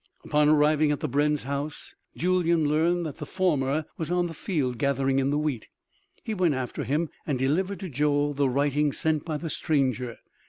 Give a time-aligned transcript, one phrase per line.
[0.25, 4.79] Upon arriving at the brenn's house, Julyan learned that the former was on the field
[4.79, 5.67] gathering in the wheat.
[6.23, 10.17] He went after him and delivered to Joel the writing sent by the stranger.